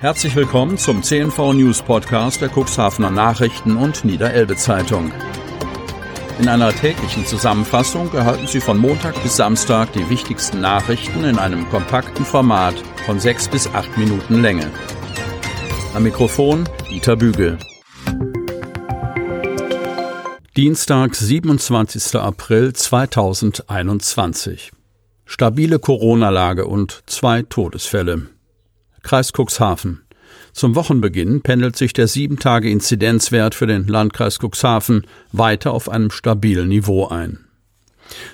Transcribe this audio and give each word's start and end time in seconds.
Herzlich 0.00 0.34
willkommen 0.34 0.76
zum 0.78 1.02
CNV 1.02 1.52
News 1.52 1.82
Podcast 1.82 2.40
der 2.40 2.48
Cuxhavener 2.48 3.10
Nachrichten 3.10 3.76
und 3.76 4.02
Niederelbe 4.02 4.56
Zeitung. 4.56 5.12
In 6.38 6.48
einer 6.48 6.72
täglichen 6.72 7.26
Zusammenfassung 7.26 8.10
erhalten 8.14 8.46
Sie 8.46 8.60
von 8.60 8.78
Montag 8.78 9.22
bis 9.22 9.36
Samstag 9.36 9.92
die 9.92 10.08
wichtigsten 10.08 10.62
Nachrichten 10.62 11.24
in 11.24 11.38
einem 11.38 11.68
kompakten 11.68 12.24
Format 12.24 12.76
von 13.04 13.20
sechs 13.20 13.46
bis 13.46 13.66
acht 13.66 13.98
Minuten 13.98 14.40
Länge. 14.40 14.70
Am 15.92 16.02
Mikrofon 16.02 16.66
Dieter 16.88 17.16
Bügel. 17.16 17.58
Dienstag, 20.56 21.14
27. 21.14 22.18
April 22.18 22.72
2021. 22.72 24.72
Stabile 25.26 25.78
Corona-Lage 25.78 26.64
und 26.64 27.02
zwei 27.04 27.42
Todesfälle. 27.42 28.30
Kreis 29.02 29.32
Cuxhaven. 29.32 30.02
Zum 30.52 30.74
Wochenbeginn 30.74 31.42
pendelt 31.42 31.76
sich 31.76 31.92
der 31.92 32.08
7-Tage-Inzidenzwert 32.08 33.54
für 33.54 33.66
den 33.66 33.86
Landkreis 33.86 34.38
Cuxhaven 34.38 35.06
weiter 35.32 35.72
auf 35.72 35.88
einem 35.88 36.10
stabilen 36.10 36.68
Niveau 36.68 37.06
ein. 37.06 37.38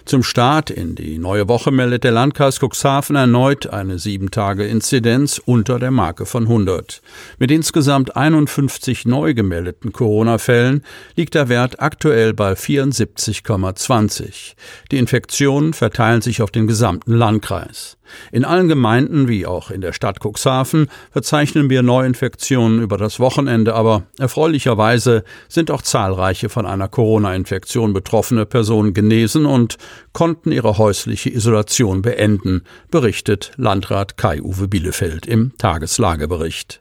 Zum 0.04 0.22
Start 0.22 0.70
in 0.70 0.94
die 0.94 1.18
neue 1.18 1.48
Woche 1.48 1.70
meldet 1.70 2.04
der 2.04 2.12
Landkreis 2.12 2.60
Cuxhaven 2.60 3.16
erneut 3.16 3.66
eine 3.66 3.96
7-Tage-Inzidenz 3.96 5.40
unter 5.44 5.78
der 5.78 5.90
Marke 5.90 6.26
von 6.26 6.44
100. 6.44 7.02
Mit 7.38 7.50
insgesamt 7.50 8.16
51 8.16 9.06
neu 9.06 9.34
gemeldeten 9.34 9.92
Corona-Fällen 9.92 10.82
liegt 11.14 11.34
der 11.34 11.48
Wert 11.48 11.80
aktuell 11.80 12.32
bei 12.32 12.52
74,20. 12.52 14.54
Die 14.90 14.98
Infektionen 14.98 15.74
verteilen 15.74 16.22
sich 16.22 16.40
auf 16.40 16.50
den 16.50 16.66
gesamten 16.66 17.12
Landkreis. 17.12 17.95
In 18.32 18.44
allen 18.44 18.68
Gemeinden 18.68 19.28
wie 19.28 19.46
auch 19.46 19.70
in 19.70 19.80
der 19.80 19.92
Stadt 19.92 20.18
Cuxhaven 20.24 20.88
verzeichnen 21.10 21.70
wir 21.70 21.82
Neuinfektionen 21.82 22.80
über 22.82 22.96
das 22.96 23.20
Wochenende, 23.20 23.74
aber 23.74 24.04
erfreulicherweise 24.18 25.24
sind 25.48 25.70
auch 25.70 25.82
zahlreiche 25.82 26.48
von 26.48 26.66
einer 26.66 26.88
Corona-Infektion 26.88 27.92
betroffene 27.92 28.46
Personen 28.46 28.94
genesen 28.94 29.46
und 29.46 29.76
konnten 30.12 30.52
ihre 30.52 30.78
häusliche 30.78 31.30
Isolation 31.30 32.02
beenden, 32.02 32.62
berichtet 32.90 33.52
Landrat 33.56 34.16
Kai-Uwe 34.16 34.68
Bielefeld 34.68 35.26
im 35.26 35.52
Tageslagebericht. 35.58 36.80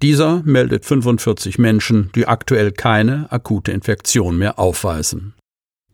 Dieser 0.00 0.42
meldet 0.44 0.84
45 0.84 1.58
Menschen, 1.58 2.10
die 2.14 2.28
aktuell 2.28 2.70
keine 2.70 3.26
akute 3.32 3.72
Infektion 3.72 4.38
mehr 4.38 4.58
aufweisen. 4.58 5.34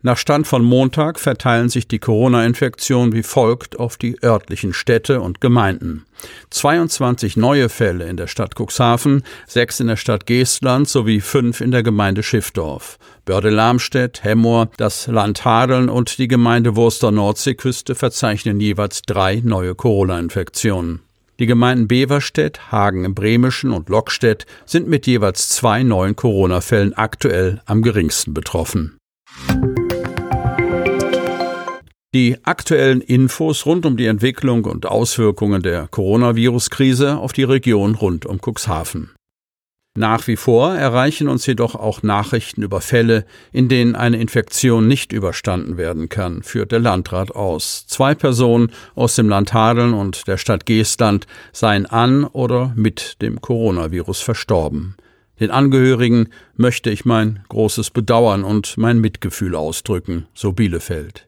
Nach 0.06 0.19
Stand 0.19 0.47
von 0.47 0.62
Montag 0.62 1.19
verteilen 1.19 1.70
sich 1.70 1.88
die 1.88 1.98
Corona-Infektionen 1.98 3.14
wie 3.14 3.22
folgt 3.22 3.78
auf 3.78 3.97
die 3.97 4.22
örtlichen 4.22 4.74
Städte 4.74 5.22
und 5.22 5.41
Gemeinden. 5.41 6.05
22 6.50 7.38
neue 7.38 7.70
Fälle 7.70 8.05
in 8.05 8.19
der 8.19 8.27
Stadt 8.27 8.55
Cuxhaven, 8.55 9.22
sechs 9.46 9.80
in 9.80 9.86
der 9.86 9.96
Stadt 9.96 10.27
Geestland 10.27 10.91
sowie 10.91 11.22
fünf 11.22 11.62
in 11.62 11.70
der 11.70 11.83
Gemeinde 11.83 12.22
Schiffdorf. 12.22 12.98
Börde-Lamstedt, 13.24 14.22
Hemmoor, 14.22 14.69
das 14.77 15.06
Land 15.06 15.46
Hadeln 15.46 15.88
und 15.88 16.18
die 16.18 16.28
Gemeinde 16.28 16.77
Wurster 16.77 17.11
Nordseeküste 17.11 17.94
verzeichnen 17.94 18.61
jeweils 18.61 19.00
drei 19.00 19.41
neue 19.42 19.74
Corona-Infektionen. 19.74 21.00
Die 21.39 21.46
Gemeinden 21.46 21.89
Beverstedt, 21.89 22.70
Hagen 22.70 23.06
im 23.06 23.14
Bremischen 23.14 23.70
und 23.70 23.89
Lockstedt 23.89 24.44
sind 24.66 24.86
mit 24.86 25.06
jeweils 25.06 25.48
zwei 25.48 25.83
neuen 25.83 26.14
Corona-Fällen 26.14 26.92
aktuell 26.92 27.62
am 27.64 27.80
geringsten 27.80 28.34
betroffen. 28.34 28.98
Die 32.14 32.38
aktuellen 32.44 33.00
Infos 33.00 33.66
rund 33.66 33.84
um 33.84 33.96
die 33.96 34.06
Entwicklung 34.06 34.66
und 34.66 34.86
Auswirkungen 34.86 35.62
der 35.62 35.88
Coronavirus-Krise 35.88 37.18
auf 37.18 37.32
die 37.32 37.42
Region 37.42 37.96
rund 37.96 38.24
um 38.24 38.38
Cuxhaven. 38.38 39.10
Nach 39.98 40.24
wie 40.28 40.36
vor 40.36 40.76
erreichen 40.76 41.26
uns 41.26 41.44
jedoch 41.44 41.74
auch 41.74 42.04
Nachrichten 42.04 42.62
über 42.62 42.80
Fälle, 42.80 43.26
in 43.50 43.68
denen 43.68 43.96
eine 43.96 44.18
Infektion 44.18 44.86
nicht 44.86 45.12
überstanden 45.12 45.77
werden 45.77 46.08
kann, 46.08 46.44
führt 46.44 46.70
der 46.70 46.78
Landrat 46.78 47.33
aus. 47.33 47.84
Zwei 47.89 48.14
Personen 48.14 48.70
aus 48.94 49.16
dem 49.16 49.28
Land 49.28 49.52
Hadeln 49.52 49.92
und 49.92 50.28
der 50.28 50.36
Stadt 50.36 50.66
Geestland 50.66 51.27
seien 51.52 51.84
an 51.84 52.22
oder 52.22 52.72
mit 52.77 53.22
dem 53.22 53.40
Coronavirus 53.40 54.20
verstorben. 54.20 54.94
Den 55.40 55.50
Angehörigen 55.50 56.28
möchte 56.55 56.90
ich 56.90 57.05
mein 57.05 57.40
großes 57.48 57.90
Bedauern 57.90 58.44
und 58.44 58.78
mein 58.78 59.00
Mitgefühl 59.00 59.56
ausdrücken, 59.56 60.28
so 60.33 60.52
Bielefeld. 60.52 61.27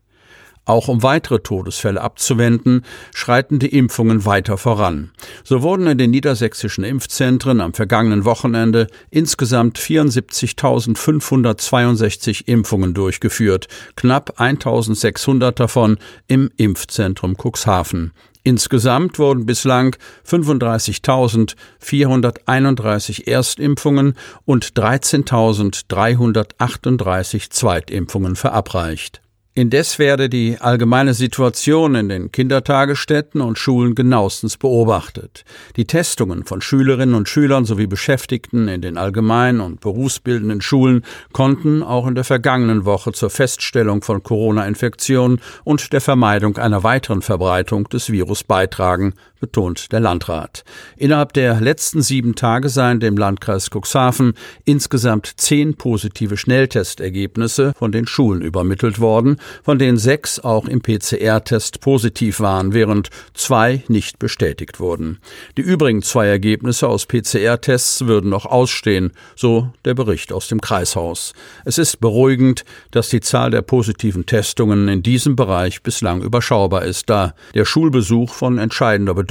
Auch 0.66 0.88
um 0.88 1.02
weitere 1.04 1.38
Todesfälle 1.38 2.00
abzuwenden, 2.00 2.82
schreiten 3.14 3.60
die 3.60 3.68
Impfungen 3.68 4.24
weiter 4.26 4.58
voran. 4.58 5.12
So 5.44 5.62
wurden 5.62 5.86
in 5.86 5.96
den 5.96 6.10
niedersächsischen 6.10 6.82
Impfzentren 6.82 7.60
am 7.60 7.72
vergangenen 7.72 8.24
Wochenende 8.24 8.88
insgesamt 9.10 9.78
74.562 9.78 12.48
Impfungen 12.48 12.94
durchgeführt, 12.94 13.68
knapp 13.94 14.40
1.600 14.40 15.52
davon 15.52 15.98
im 16.26 16.50
Impfzentrum 16.56 17.36
Cuxhaven. 17.36 18.10
Insgesamt 18.42 19.20
wurden 19.20 19.46
bislang 19.46 19.94
35.431 20.28 23.28
Erstimpfungen 23.28 24.14
und 24.44 24.72
13.338 24.72 27.50
Zweitimpfungen 27.50 28.34
verabreicht. 28.36 29.20
Indes 29.58 29.98
werde 29.98 30.28
die 30.28 30.58
allgemeine 30.60 31.14
Situation 31.14 31.94
in 31.94 32.10
den 32.10 32.30
Kindertagesstätten 32.30 33.40
und 33.40 33.58
Schulen 33.58 33.94
genauestens 33.94 34.58
beobachtet. 34.58 35.46
Die 35.76 35.86
Testungen 35.86 36.44
von 36.44 36.60
Schülerinnen 36.60 37.14
und 37.14 37.26
Schülern 37.26 37.64
sowie 37.64 37.86
Beschäftigten 37.86 38.68
in 38.68 38.82
den 38.82 38.98
allgemeinen 38.98 39.62
und 39.62 39.80
berufsbildenden 39.80 40.60
Schulen 40.60 41.06
konnten 41.32 41.82
auch 41.82 42.06
in 42.06 42.14
der 42.14 42.24
vergangenen 42.24 42.84
Woche 42.84 43.12
zur 43.12 43.30
Feststellung 43.30 44.02
von 44.02 44.22
Corona-Infektionen 44.22 45.40
und 45.64 45.94
der 45.94 46.02
Vermeidung 46.02 46.58
einer 46.58 46.82
weiteren 46.82 47.22
Verbreitung 47.22 47.88
des 47.88 48.12
Virus 48.12 48.44
beitragen, 48.44 49.14
betont 49.40 49.92
der 49.92 50.00
Landrat. 50.00 50.64
Innerhalb 50.96 51.32
der 51.32 51.60
letzten 51.60 52.02
sieben 52.02 52.34
Tage 52.34 52.68
seien 52.68 53.00
dem 53.00 53.16
Landkreis 53.16 53.70
Cuxhaven 53.70 54.34
insgesamt 54.64 55.32
zehn 55.36 55.74
positive 55.74 56.36
Schnelltestergebnisse 56.36 57.72
von 57.76 57.92
den 57.92 58.06
Schulen 58.06 58.42
übermittelt 58.42 59.00
worden, 59.00 59.36
von 59.62 59.78
denen 59.78 59.98
sechs 59.98 60.40
auch 60.40 60.66
im 60.66 60.80
PCR-Test 60.80 61.80
positiv 61.80 62.40
waren, 62.40 62.72
während 62.72 63.10
zwei 63.34 63.82
nicht 63.88 64.18
bestätigt 64.18 64.80
wurden. 64.80 65.18
Die 65.56 65.62
übrigen 65.62 66.02
zwei 66.02 66.26
Ergebnisse 66.26 66.88
aus 66.88 67.06
PCR-Tests 67.06 68.06
würden 68.06 68.30
noch 68.30 68.46
ausstehen, 68.46 69.12
so 69.34 69.70
der 69.84 69.94
Bericht 69.94 70.32
aus 70.32 70.48
dem 70.48 70.60
Kreishaus. 70.60 71.34
Es 71.64 71.78
ist 71.78 72.00
beruhigend, 72.00 72.64
dass 72.90 73.10
die 73.10 73.20
Zahl 73.20 73.50
der 73.50 73.62
positiven 73.62 74.26
Testungen 74.26 74.88
in 74.88 75.02
diesem 75.02 75.36
Bereich 75.36 75.82
bislang 75.82 76.22
überschaubar 76.22 76.84
ist, 76.84 77.10
da 77.10 77.34
der 77.54 77.64
Schulbesuch 77.64 78.32
von 78.32 78.58
entscheidender 78.58 79.14
Bedeutung 79.14 79.25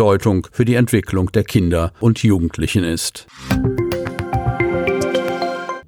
für 0.52 0.66
die 0.66 0.76
Entwicklung 0.76 1.32
der 1.32 1.44
Kinder 1.44 1.94
und 2.00 2.24
Jugendlichen 2.24 2.84
ist. 2.84 3.28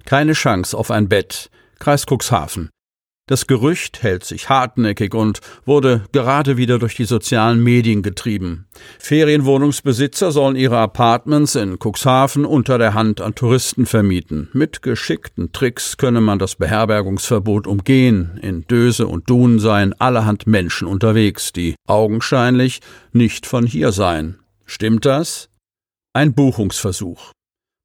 Keine 0.06 0.34
Chance 0.34 0.78
auf 0.78 0.90
ein 0.90 1.09
Bett. 1.09 1.50
Kreis 1.79 2.06
Cuxhaven. 2.06 2.69
Das 3.28 3.46
Gerücht 3.46 4.04
hält 4.04 4.24
sich 4.24 4.48
hartnäckig 4.48 5.14
und 5.14 5.42
wurde 5.66 6.04
gerade 6.14 6.56
wieder 6.56 6.80
durch 6.80 6.96
die 6.96 7.04
sozialen 7.04 7.62
Medien 7.62 8.02
getrieben. 8.02 8.68
Ferienwohnungsbesitzer 9.00 10.32
sollen 10.32 10.56
ihre 10.56 10.78
Apartments 10.78 11.56
in 11.56 11.78
Cuxhaven 11.78 12.46
unter 12.46 12.78
der 12.78 12.94
Hand 12.94 13.20
an 13.20 13.36
Touristen 13.36 13.86
vermieten. 13.86 14.48
Mit 14.54 14.82
geschickten 14.82 15.52
Tricks 15.52 15.98
könne 15.98 16.22
man 16.22 16.40
das 16.40 16.56
Beherbergungsverbot 16.56 17.68
umgehen. 17.68 18.40
In 18.42 18.66
Döse 18.66 19.08
und 19.08 19.30
Dun 19.30 19.60
seien 19.60 19.94
allerhand 20.00 20.48
Menschen 20.48 20.88
unterwegs, 20.88 21.52
die 21.52 21.76
augenscheinlich 21.86 22.80
nicht 23.12 23.46
von 23.46 23.66
hier 23.66 23.92
seien. 23.92 24.40
Stimmt 24.66 25.06
das? 25.06 25.50
Ein 26.14 26.34
Buchungsversuch. 26.34 27.34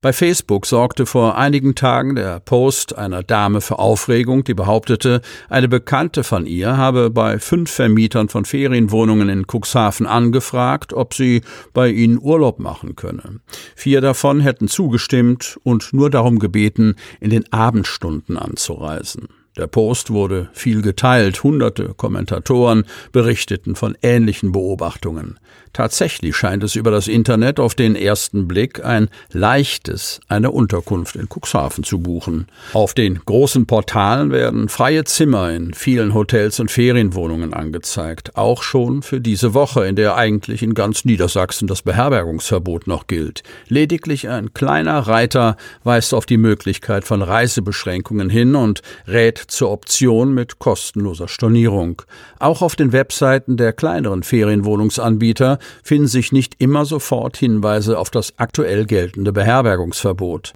Bei 0.02 0.12
Facebook 0.12 0.66
sorgte 0.66 1.06
vor 1.06 1.38
einigen 1.38 1.76
Tagen 1.76 2.16
der 2.16 2.40
Post 2.40 2.99
einer 2.99 3.22
Dame 3.22 3.60
für 3.60 3.78
Aufregung, 3.78 4.43
die 4.43 4.52
behauptete, 4.52 5.20
eine 5.49 5.69
Bekannte 5.69 6.25
von 6.25 6.44
ihr 6.44 6.76
habe 6.76 7.08
bei 7.08 7.38
fünf 7.38 7.70
Vermietern 7.70 8.28
von 8.28 8.44
Ferienwohnungen 8.44 9.28
in 9.28 9.46
Cuxhaven 9.46 10.08
angefragt, 10.08 10.93
ob 10.93 11.14
sie 11.14 11.43
bei 11.72 11.88
ihnen 11.88 12.19
Urlaub 12.20 12.58
machen 12.58 12.96
könne. 12.96 13.38
Vier 13.76 14.00
davon 14.00 14.40
hätten 14.40 14.66
zugestimmt 14.66 15.60
und 15.62 15.93
nur 15.93 16.10
darum 16.10 16.40
gebeten, 16.40 16.96
in 17.20 17.31
den 17.31 17.52
Abendstunden 17.52 18.37
anzureisen. 18.37 19.28
Der 19.58 19.66
Post 19.66 20.10
wurde 20.10 20.49
viel 20.54 20.81
geteilt, 20.81 21.43
hunderte 21.43 21.93
Kommentatoren 21.94 22.84
berichteten 23.12 23.75
von 23.76 23.99
ähnlichen 24.00 24.50
Beobachtungen. 24.50 25.38
Tatsächlich 25.75 26.37
scheint 26.37 26.62
es 26.64 26.75
über 26.75 26.90
das 26.90 27.08
Internet 27.08 27.58
auf 27.58 27.75
den 27.75 27.94
ersten 27.94 28.46
Blick 28.46 28.84
ein 28.84 29.08
leichtes, 29.31 30.20
eine 30.28 30.50
Unterkunft 30.50 31.16
in 31.16 31.28
Cuxhaven 31.28 31.82
zu 31.84 31.99
buchen. 31.99 32.46
Auf 32.75 32.93
den 32.93 33.20
großen 33.25 33.66
Portalen 33.66 34.31
werden 34.31 34.69
freie 34.69 35.04
Zimmer 35.04 35.50
in 35.50 35.72
vielen 35.72 36.12
Hotels 36.12 36.60
und 36.60 36.70
Ferienwohnungen 36.70 37.54
angezeigt, 37.54 38.37
auch 38.37 38.62
schon 38.62 39.02
für 39.02 39.20
diese 39.20 39.54
Woche, 39.54 39.87
in 39.87 39.96
der 39.96 40.16
eigentlich 40.16 40.62
in 40.62 40.75
ganz 40.75 41.06
Niedersachsen 41.06 41.69
das 41.69 41.82
Beherbergungsverbot 41.82 42.87
noch 42.87 43.06
gilt. 43.06 43.43
Lediglich 43.69 44.28
ein 44.28 44.52
kleiner 44.52 44.99
Reiter 45.00 45.56
weist 45.84 46.12
auf 46.12 46.26
die 46.26 46.38
Möglichkeit 46.38 47.04
von 47.04 47.22
Reisebeschränkungen 47.22 48.28
hin 48.28 48.54
und 48.54 48.82
rät 49.06 49.41
zur 49.46 49.70
Option 49.70 50.34
mit 50.34 50.58
kostenloser 50.58 51.28
Stornierung. 51.28 52.02
Auch 52.38 52.62
auf 52.62 52.76
den 52.76 52.92
Webseiten 52.92 53.56
der 53.56 53.72
kleineren 53.72 54.22
Ferienwohnungsanbieter 54.22 55.58
finden 55.82 56.08
sich 56.08 56.32
nicht 56.32 56.56
immer 56.58 56.84
sofort 56.84 57.36
Hinweise 57.36 57.98
auf 57.98 58.10
das 58.10 58.38
aktuell 58.38 58.86
geltende 58.86 59.32
Beherbergungsverbot. 59.32 60.52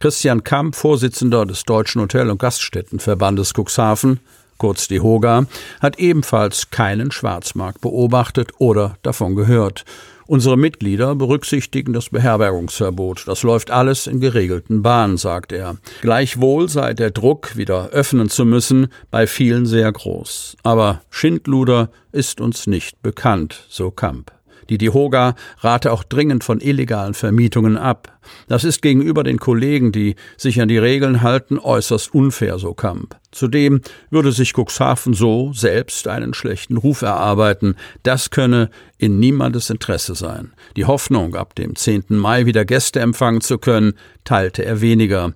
Christian 0.00 0.44
Kamp, 0.44 0.76
Vorsitzender 0.76 1.46
des 1.46 1.64
Deutschen 1.64 2.02
Hotel- 2.02 2.30
und 2.30 2.38
Gaststättenverbandes 2.38 3.54
Cuxhaven, 3.54 4.20
kurz 4.58 4.88
die 4.88 5.00
Hoga, 5.00 5.46
hat 5.80 5.98
ebenfalls 5.98 6.70
keinen 6.70 7.10
Schwarzmarkt 7.10 7.80
beobachtet 7.80 8.52
oder 8.58 8.98
davon 9.02 9.36
gehört. 9.36 9.84
Unsere 10.28 10.56
Mitglieder 10.56 11.14
berücksichtigen 11.14 11.92
das 11.92 12.10
Beherbergungsverbot. 12.10 13.24
Das 13.26 13.44
läuft 13.44 13.70
alles 13.70 14.08
in 14.08 14.20
geregelten 14.20 14.82
Bahnen, 14.82 15.18
sagt 15.18 15.52
er. 15.52 15.76
Gleichwohl 16.02 16.68
sei 16.68 16.94
der 16.94 17.12
Druck, 17.12 17.56
wieder 17.56 17.90
öffnen 17.90 18.28
zu 18.28 18.44
müssen, 18.44 18.88
bei 19.10 19.28
vielen 19.28 19.66
sehr 19.66 19.90
groß. 19.92 20.56
Aber 20.64 21.02
Schindluder 21.10 21.90
ist 22.10 22.40
uns 22.40 22.66
nicht 22.66 23.02
bekannt, 23.02 23.66
so 23.68 23.90
Kamp. 23.92 24.35
Die 24.68 24.78
Dihoga 24.78 25.34
rate 25.60 25.92
auch 25.92 26.02
dringend 26.02 26.44
von 26.44 26.60
illegalen 26.60 27.14
Vermietungen 27.14 27.76
ab. 27.76 28.18
Das 28.48 28.64
ist 28.64 28.82
gegenüber 28.82 29.22
den 29.22 29.38
Kollegen, 29.38 29.92
die 29.92 30.16
sich 30.36 30.60
an 30.60 30.68
die 30.68 30.78
Regeln 30.78 31.22
halten, 31.22 31.58
äußerst 31.58 32.12
unfair, 32.14 32.58
so 32.58 32.74
Kamp. 32.74 33.16
Zudem 33.30 33.80
würde 34.10 34.32
sich 34.32 34.54
Cuxhaven 34.56 35.14
so 35.14 35.52
selbst 35.52 36.08
einen 36.08 36.34
schlechten 36.34 36.76
Ruf 36.76 37.02
erarbeiten. 37.02 37.76
Das 38.02 38.30
könne 38.30 38.70
in 38.98 39.20
niemandes 39.20 39.70
Interesse 39.70 40.14
sein. 40.14 40.52
Die 40.76 40.86
Hoffnung, 40.86 41.34
ab 41.34 41.54
dem 41.54 41.76
10. 41.76 42.04
Mai 42.08 42.46
wieder 42.46 42.64
Gäste 42.64 43.00
empfangen 43.00 43.40
zu 43.40 43.58
können, 43.58 43.94
teilte 44.24 44.64
er 44.64 44.80
weniger. 44.80 45.34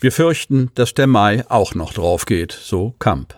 Wir 0.00 0.12
fürchten, 0.12 0.70
dass 0.74 0.94
der 0.94 1.06
Mai 1.06 1.44
auch 1.48 1.74
noch 1.74 1.92
draufgeht, 1.92 2.52
so 2.52 2.94
Kamp. 2.98 3.36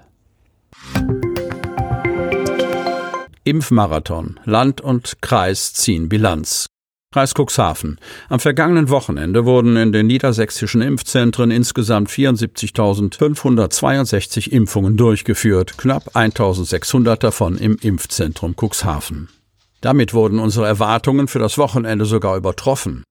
Impfmarathon. 3.46 4.40
Land 4.44 4.80
und 4.80 5.22
Kreis 5.22 5.72
ziehen 5.72 6.08
Bilanz. 6.08 6.66
Kreis 7.12 7.32
Cuxhaven. 7.32 8.00
Am 8.28 8.40
vergangenen 8.40 8.88
Wochenende 8.88 9.44
wurden 9.44 9.76
in 9.76 9.92
den 9.92 10.08
niedersächsischen 10.08 10.82
Impfzentren 10.82 11.52
insgesamt 11.52 12.10
74.562 12.10 14.50
Impfungen 14.50 14.96
durchgeführt, 14.96 15.78
knapp 15.78 16.16
1.600 16.16 17.14
davon 17.16 17.56
im 17.56 17.78
Impfzentrum 17.80 18.56
Cuxhaven. 18.56 19.28
Damit 19.80 20.12
wurden 20.12 20.40
unsere 20.40 20.66
Erwartungen 20.66 21.28
für 21.28 21.38
das 21.38 21.56
Wochenende 21.56 22.04
sogar 22.04 22.36
übertroffen. 22.36 23.04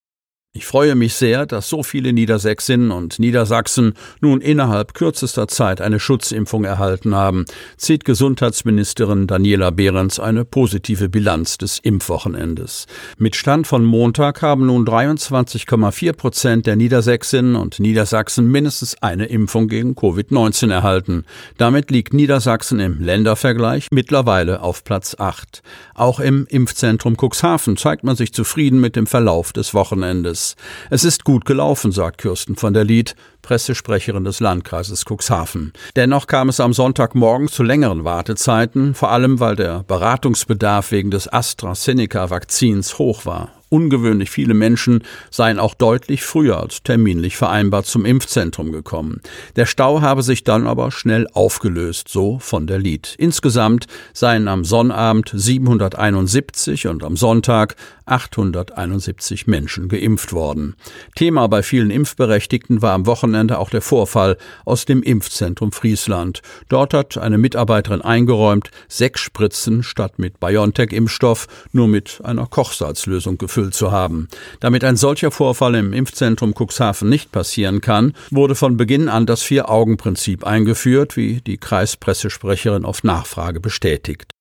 Ich 0.57 0.65
freue 0.65 0.95
mich 0.95 1.15
sehr, 1.15 1.45
dass 1.45 1.67
so 1.67 1.83
viele 1.83 2.13
Niedersächsinnen 2.13 2.91
und 2.91 3.19
Niedersachsen 3.19 3.93
nun 4.21 4.39
innerhalb 4.39 4.93
kürzester 4.93 5.49
Zeit 5.49 5.81
eine 5.81 5.99
Schutzimpfung 5.99 6.63
erhalten 6.63 7.13
haben, 7.13 7.43
zieht 7.75 8.05
Gesundheitsministerin 8.05 9.27
Daniela 9.27 9.71
Behrens 9.71 10.17
eine 10.17 10.45
positive 10.45 11.09
Bilanz 11.09 11.57
des 11.57 11.79
Impfwochenendes. 11.79 12.87
Mit 13.17 13.35
Stand 13.35 13.67
von 13.67 13.83
Montag 13.83 14.41
haben 14.41 14.67
nun 14.67 14.85
23,4 14.87 16.13
Prozent 16.13 16.67
der 16.67 16.77
Niedersächsinnen 16.77 17.57
und 17.57 17.81
Niedersachsen 17.81 18.49
mindestens 18.49 18.95
eine 19.01 19.25
Impfung 19.25 19.67
gegen 19.67 19.93
Covid-19 19.93 20.71
erhalten. 20.71 21.25
Damit 21.57 21.91
liegt 21.91 22.13
Niedersachsen 22.13 22.79
im 22.79 23.01
Ländervergleich 23.01 23.87
mittlerweile 23.91 24.61
auf 24.61 24.85
Platz 24.85 25.17
8. 25.19 25.61
Auch 25.95 26.21
im 26.21 26.47
Impfzentrum 26.47 27.17
Cuxhaven 27.17 27.75
zeigt 27.75 28.05
man 28.05 28.15
sich 28.15 28.31
zufrieden 28.31 28.79
mit 28.79 28.95
dem 28.95 29.05
Verlauf 29.05 29.51
des 29.51 29.73
Wochenendes. 29.73 30.44
Es 30.89 31.03
ist 31.03 31.23
gut 31.23 31.45
gelaufen, 31.45 31.91
sagt 31.91 32.19
Kirsten 32.19 32.55
von 32.55 32.73
der 32.73 32.83
Lied, 32.83 33.15
Pressesprecherin 33.41 34.23
des 34.23 34.39
Landkreises 34.39 35.03
Cuxhaven. 35.05 35.73
Dennoch 35.95 36.27
kam 36.27 36.49
es 36.49 36.59
am 36.59 36.73
Sonntagmorgen 36.73 37.47
zu 37.47 37.63
längeren 37.63 38.03
Wartezeiten, 38.03 38.93
vor 38.93 39.11
allem 39.11 39.39
weil 39.39 39.55
der 39.55 39.83
Beratungsbedarf 39.83 40.91
wegen 40.91 41.11
des 41.11 41.31
AstraZeneca-Vakzins 41.31 42.97
hoch 42.99 43.25
war. 43.25 43.54
Ungewöhnlich 43.69 44.29
viele 44.29 44.53
Menschen 44.53 45.03
seien 45.31 45.59
auch 45.59 45.73
deutlich 45.73 46.23
früher 46.23 46.59
als 46.59 46.83
terminlich 46.83 47.35
vereinbart 47.35 47.85
zum 47.85 48.05
Impfzentrum 48.05 48.71
gekommen. 48.71 49.21
Der 49.55 49.65
Stau 49.65 50.01
habe 50.01 50.23
sich 50.23 50.43
dann 50.43 50.67
aber 50.67 50.91
schnell 50.91 51.27
aufgelöst, 51.33 52.07
so 52.07 52.39
von 52.39 52.67
der 52.67 52.77
Lied. 52.77 53.15
Insgesamt 53.17 53.87
seien 54.13 54.47
am 54.47 54.65
Sonnabend 54.65 55.31
771 55.33 56.87
und 56.87 57.03
am 57.03 57.17
Sonntag 57.17 57.75
871 58.05 59.47
Menschen 59.47 59.87
geimpft 59.87 60.31
worden. 60.31 60.75
Thema 61.15 61.47
bei 61.47 61.63
vielen 61.63 61.89
Impfberechtigten 61.89 62.81
war 62.81 62.93
am 62.93 63.07
Wochenende 63.07 63.57
auch 63.57 63.69
der 63.69 63.81
Vorfall 63.81 64.37
aus 64.63 64.85
dem 64.85 65.01
Impfzentrum 65.01 65.71
Friesland. 65.71 66.41
Dort 66.69 66.93
hat 66.93 67.17
eine 67.17 67.37
Mitarbeiterin 67.37 68.01
eingeräumt, 68.01 68.69
sechs 68.87 69.21
Spritzen 69.21 69.81
statt 69.81 70.19
mit 70.19 70.39
BioNTech-Impfstoff 70.39 71.47
nur 71.71 71.87
mit 71.87 72.21
einer 72.23 72.45
Kochsalzlösung 72.45 73.37
gefüllt 73.55 73.73
zu 73.73 73.91
haben. 73.91 74.27
Damit 74.59 74.83
ein 74.83 74.97
solcher 74.97 75.31
Vorfall 75.31 75.75
im 75.75 75.93
Impfzentrum 75.93 76.53
Cuxhaven 76.53 77.07
nicht 77.07 77.31
passieren 77.31 77.79
kann, 77.79 78.13
wurde 78.29 78.53
von 78.53 78.75
Beginn 78.75 79.07
an 79.07 79.25
das 79.25 79.43
Vier-Augen-Prinzip 79.43 80.45
eingeführt, 80.45 81.15
wie 81.15 81.39
die 81.39 81.57
Kreispressesprecherin 81.57 82.83
auf 82.83 83.03
Nachfrage 83.03 83.61
bestätigt. 83.61 84.31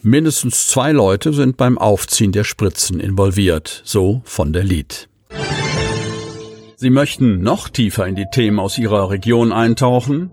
Mindestens 0.00 0.66
zwei 0.66 0.90
Leute 0.92 1.34
sind 1.34 1.58
beim 1.58 1.76
Aufziehen 1.76 2.32
der 2.32 2.44
Spritzen 2.44 2.98
involviert, 2.98 3.82
so 3.84 4.22
von 4.24 4.52
der 4.52 4.64
Lied. 4.64 5.08
Sie 6.76 6.90
möchten 6.90 7.42
noch 7.42 7.68
tiefer 7.68 8.06
in 8.06 8.16
die 8.16 8.26
Themen 8.32 8.58
aus 8.58 8.78
Ihrer 8.78 9.10
Region 9.10 9.52
eintauchen? 9.52 10.32